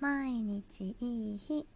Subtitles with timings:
[0.00, 1.66] 毎日いい日。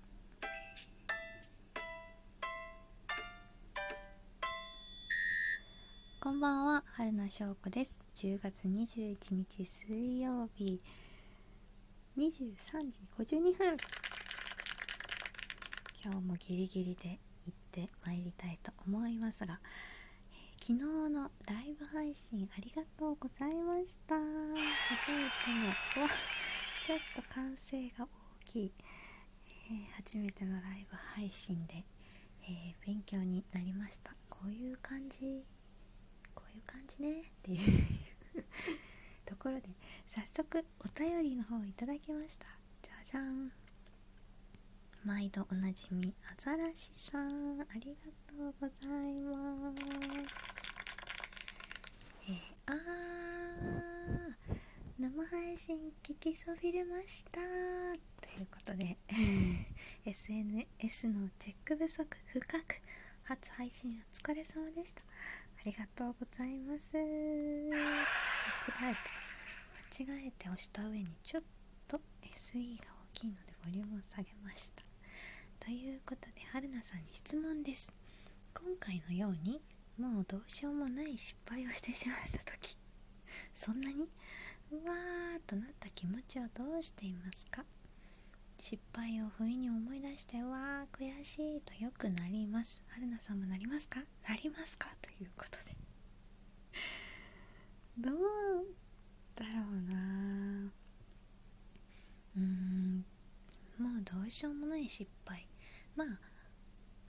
[6.22, 6.82] こんばんは。
[6.86, 8.00] 春名翔子です。
[8.14, 10.80] 10月21日水曜日。
[12.16, 12.32] 23
[12.90, 13.76] 時52分。
[16.02, 19.60] 今日もギリギリで行ってまいりたいと思いますが、
[20.62, 24.14] 昨日のライブ配信ありがとうございました。
[24.14, 26.08] 初めてのうわ
[26.84, 28.08] ちょっと歓声が大
[28.44, 28.72] きい、
[29.48, 31.82] えー初めてのライブ配信で、
[32.42, 34.14] えー勉強になりました。
[34.28, 35.42] こういう感じ
[36.34, 37.94] こういう感じねっていう
[39.24, 39.70] ところで
[40.06, 42.44] 早速お便りの方いただきました。
[42.82, 43.50] じゃじゃん。
[45.06, 48.74] 毎度おなじみアザラシさんありがとうござ
[49.08, 50.34] います。
[52.28, 53.93] えー、あー。
[54.96, 57.40] 生配信聞きそびれました。
[58.20, 58.96] ということで
[60.06, 62.80] SNS のチェック不足深く
[63.24, 65.02] 初配信お疲れ様でした。
[65.02, 65.04] あ
[65.64, 66.96] りがとうございます。
[66.96, 67.06] 間違
[67.72, 67.72] え
[69.98, 71.42] た間違えて押した上にちょっ
[71.88, 74.84] と SE が大きいのでボリュームを下げました。
[75.58, 77.92] ということで春菜さんに質問です。
[78.54, 79.60] 今回のように
[79.98, 82.76] もうどうしようもない失敗をしてしまった時
[83.52, 84.08] そんなに
[84.84, 87.64] うわーっとなった気持ちをどうしていますか？
[88.58, 92.80] 失敗を不意に思い出してうわー悔しいとよくなります。
[92.88, 94.00] 春菜さんもなりますか？
[94.28, 94.88] なりますか？
[95.02, 95.74] ということで。
[97.98, 98.14] どう
[99.36, 100.72] だろうな。
[102.36, 103.04] うーん。
[103.78, 105.46] もうどうしようもない失敗。
[105.96, 106.20] まあ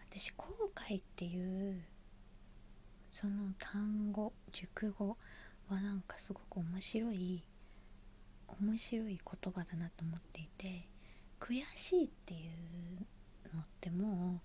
[0.09, 1.83] 私後悔っていう
[3.11, 5.17] その単語熟語
[5.67, 7.44] はなんかすごく面白い
[8.61, 10.87] 面白い言葉だなと思っていて
[11.39, 14.41] 悔しいっていうのっても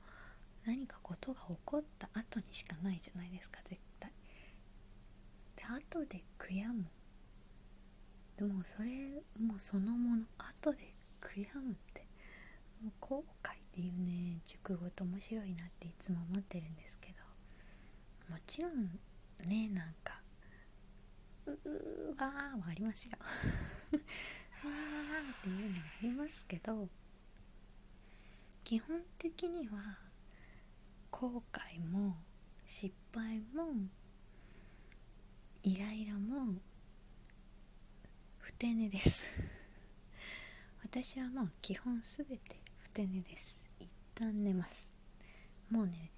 [0.64, 4.12] う何かことが起こった後にしかないじゃないですか絶対。
[5.56, 6.84] で後で悔やむ。
[8.36, 9.06] でもそれ
[9.38, 12.06] もうそのもの後で悔やむって
[12.82, 17.08] もう後悔っていうね熟語って面白いなっていつも思ってるんですけ
[18.28, 18.98] どもちろん
[19.46, 20.19] ねなんか
[21.46, 26.88] ううわーはありますよわーっていうのはありますけど
[28.64, 29.98] 基本的には
[31.10, 32.16] 後悔も
[32.66, 33.72] 失敗も
[35.62, 36.54] イライラも
[38.38, 39.24] 不定寝です
[40.82, 44.94] 私はもう基本すべて不定寝です一旦寝ます
[45.70, 46.10] もうね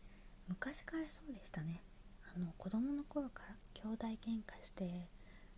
[0.49, 1.83] 昔からそうでしたね
[2.35, 5.09] あの子供の頃から兄弟喧嘩して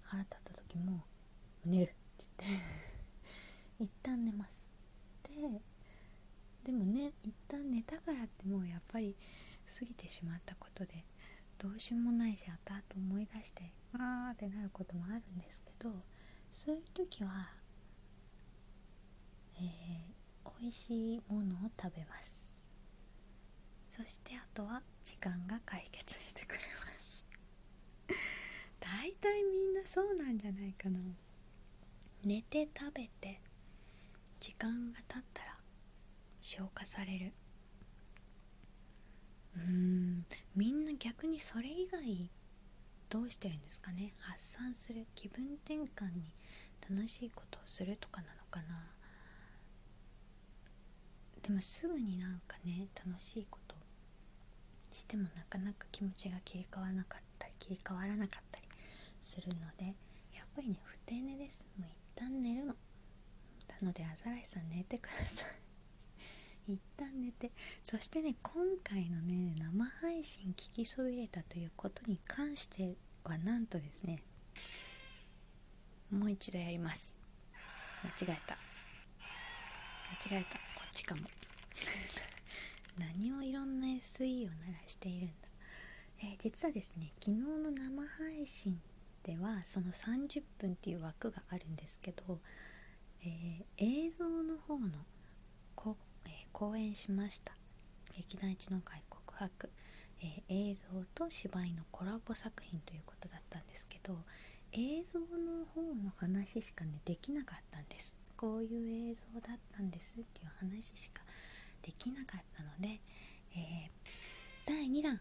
[0.03, 1.05] 腹立った時も
[1.65, 2.65] 「寝る」って言って
[3.85, 4.67] 一旦寝ます。
[5.23, 5.61] で
[6.65, 9.17] でもね一旦寝たからってもうやっぱり
[9.67, 11.05] 過ぎてしまったことで
[11.59, 15.93] どうしようもないし後々思い出してあーってなることもあるんですけど
[16.53, 17.55] そういう時は
[19.57, 22.44] えー、美味しいものを食べます。
[23.97, 27.25] そしてあとは時間が解決してくれます。
[28.81, 30.99] 大体みんなそうなんじゃないかな。
[32.25, 33.41] 寝て食べて
[34.41, 35.57] 時間が経ったら
[36.41, 37.33] 消化される。
[39.55, 40.27] うーん。
[40.57, 42.29] みんな逆にそれ以外
[43.09, 44.13] どうしてるんですかね。
[44.19, 46.35] 発散する気分転換に
[46.91, 48.91] 楽しいことをするとかなのかな。
[51.43, 53.64] でもすぐになんかね楽しいこと
[54.95, 58.67] してもなかなか気持ちが切り替わらなかったり切り替わらなかったり
[59.23, 59.87] するので
[60.35, 62.75] やっぱりね不定寝ですもう一旦寝るの。
[63.81, 65.45] なのでアザラシさん寝てくださ
[66.67, 66.73] い。
[66.75, 67.51] 一旦寝て。
[67.83, 74.23] そしてね今回のね生配信聞きそびれたということに関してはなんとですね
[76.11, 77.19] もう一度やります。
[78.05, 78.57] 間違えた。
[80.31, 80.59] 間違えた。
[80.59, 81.23] こっちかも。
[82.99, 85.49] 何をいろんな SE を鳴らしているんだ、
[86.21, 88.81] えー実はですね昨日の生配信
[89.23, 92.39] ではその30分っていう枠があるんですけど、
[93.23, 94.89] えー映像の方の
[95.75, 95.97] こ、
[96.27, 97.53] えー公演しました。
[98.17, 99.71] 劇団一の会告白、
[100.21, 104.17] えー映像と芝居のコラボ作品ということだったんですけど
[104.73, 105.27] 映像の
[105.75, 108.17] 方の話しかねできなかったんです。
[108.37, 111.23] こういう映像だったんですっていう話しか
[111.83, 112.54] できなかった。
[112.85, 113.01] で、
[113.57, 113.95] えー
[114.67, 115.21] 第2弾。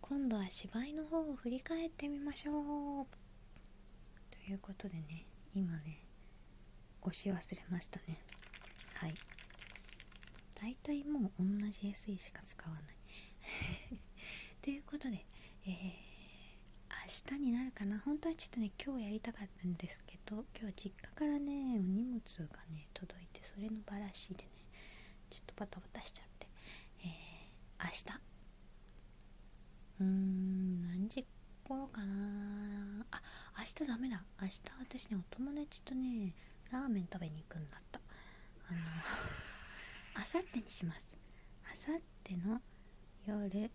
[0.00, 3.06] 今度は芝居の方を振り返ってみましょう。
[4.30, 6.00] ということでね今ね
[7.02, 8.20] 押し忘れましたね。
[8.94, 9.14] はい。
[10.60, 12.84] 大体もう同じ SE しか使わない。
[14.62, 15.24] ということで、
[15.66, 17.98] えー、明日になるかな。
[18.00, 24.57] 本当はちょっとね今日やりたかったんですけど今日実家からねお荷物がね届いてそれのバラシでね
[25.30, 26.48] ちょっとバタバタしちゃって、
[27.04, 28.04] えー、明日。
[30.00, 31.26] うーん何時
[31.64, 32.14] 頃かな
[33.10, 33.20] あ
[33.58, 34.22] 明日ダメだ。
[34.40, 36.34] 明日私ねお友達とね
[36.70, 38.00] ラーメン食べに行くんだった。
[38.70, 38.78] あの
[40.14, 41.18] あさってにします。
[41.70, 42.60] あさっての
[43.26, 43.70] 夜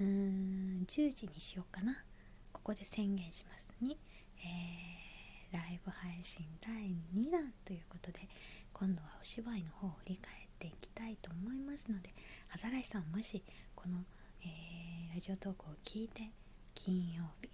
[0.00, 2.04] うーん10時にしようかな。
[2.52, 3.68] ここで宣言します。
[3.80, 3.98] に、
[4.38, 6.74] えー、ライブ配信第
[7.14, 8.28] 2弾ということで
[8.72, 12.14] 今度はお芝居の方を振り返っていきたいと思いますので
[12.54, 13.42] アザラシさんもし
[13.74, 13.98] この、
[14.42, 16.30] えー、ラジオトークを聞いて
[16.74, 17.50] 金曜日、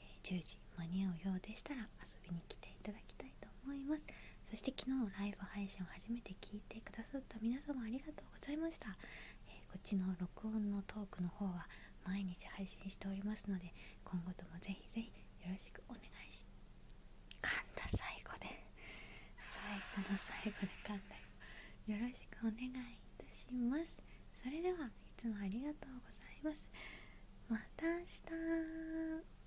[0.00, 4.02] えー、10時間に合うようでしたら遊びに来ていただきたいと思います。
[4.50, 8.94] そして昨日ライブ配信を初めて聞いてくださった皆様ありがとうございました、
[9.50, 11.66] えー、こっちの録音のトークの方は
[12.06, 13.74] 毎日配信しておりますので
[14.04, 15.10] 今後ともぜひぜひ
[15.42, 16.46] よろしくお願いし
[17.42, 18.46] 噛んだ最後で。
[19.42, 21.15] 最後の最後で噛んだ。
[21.86, 22.72] よろしくお願いい
[23.16, 24.00] たします。
[24.42, 26.68] それではいつもありがとうございます。
[27.48, 29.35] また明日。